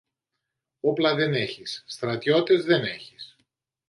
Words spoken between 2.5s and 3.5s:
δεν έχεις.